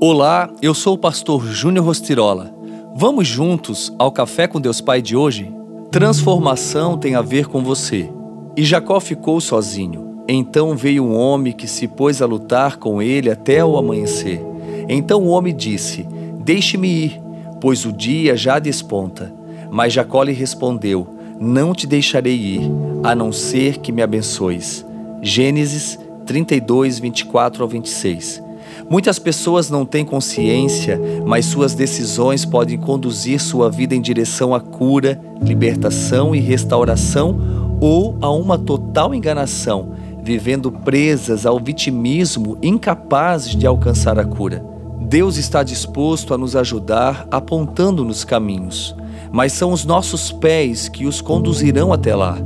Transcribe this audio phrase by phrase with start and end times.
[0.00, 2.52] Olá, eu sou o pastor Júnior Rostirola.
[2.96, 5.50] Vamos juntos ao Café com Deus Pai de hoje?
[5.90, 8.10] Transformação tem a ver com você.
[8.56, 10.22] E Jacó ficou sozinho.
[10.28, 14.44] Então veio um homem que se pôs a lutar com ele até o amanhecer.
[14.88, 16.06] Então o homem disse:
[16.40, 17.22] Deixe-me ir,
[17.60, 19.32] pois o dia já desponta.
[19.70, 21.06] Mas Jacó lhe respondeu:
[21.40, 22.70] Não te deixarei ir,
[23.02, 24.84] a não ser que me abençoes.
[25.22, 28.42] Gênesis 32, 24 ao 26.
[28.88, 34.60] Muitas pessoas não têm consciência, mas suas decisões podem conduzir sua vida em direção à
[34.60, 39.92] cura, libertação e restauração ou a uma total enganação,
[40.22, 44.64] vivendo presas ao vitimismo, incapazes de alcançar a cura.
[45.00, 48.96] Deus está disposto a nos ajudar apontando-nos caminhos,
[49.30, 52.38] mas são os nossos pés que os conduzirão até lá.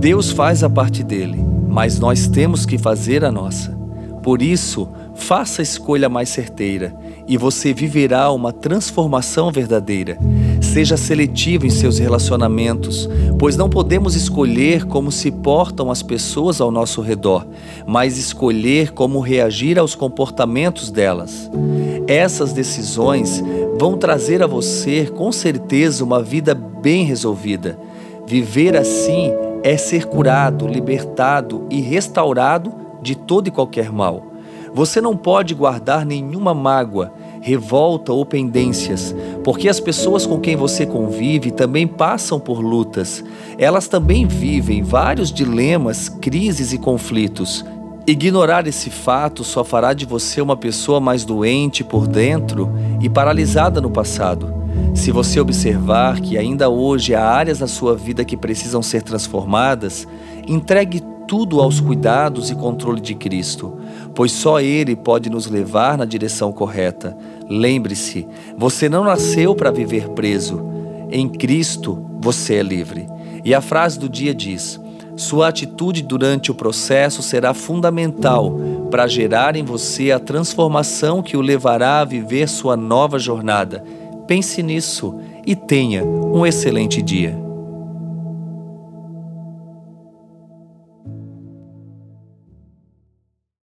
[0.00, 3.76] Deus faz a parte dele, mas nós temos que fazer a nossa.
[4.22, 6.94] Por isso, faça a escolha mais certeira
[7.26, 10.16] e você viverá uma transformação verdadeira.
[10.62, 13.08] Seja seletivo em seus relacionamentos,
[13.38, 17.46] pois não podemos escolher como se portam as pessoas ao nosso redor,
[17.84, 21.50] mas escolher como reagir aos comportamentos delas.
[22.06, 23.42] Essas decisões
[23.78, 27.78] vão trazer a você, com certeza, uma vida bem resolvida.
[28.26, 34.27] Viver assim é ser curado, libertado e restaurado de todo e qualquer mal.
[34.74, 40.86] Você não pode guardar nenhuma mágoa, revolta ou pendências, porque as pessoas com quem você
[40.86, 43.24] convive também passam por lutas.
[43.56, 47.64] Elas também vivem vários dilemas, crises e conflitos.
[48.06, 52.70] Ignorar esse fato só fará de você uma pessoa mais doente por dentro
[53.02, 54.54] e paralisada no passado.
[54.94, 60.08] Se você observar que ainda hoje há áreas da sua vida que precisam ser transformadas,
[60.46, 63.78] entregue tudo aos cuidados e controle de Cristo,
[64.14, 67.14] pois só Ele pode nos levar na direção correta.
[67.48, 68.26] Lembre-se,
[68.56, 70.60] você não nasceu para viver preso.
[71.12, 73.06] Em Cristo você é livre.
[73.44, 74.80] E a frase do dia diz:
[75.16, 78.58] Sua atitude durante o processo será fundamental
[78.90, 83.84] para gerar em você a transformação que o levará a viver sua nova jornada.
[84.26, 85.14] Pense nisso
[85.46, 87.47] e tenha um excelente dia.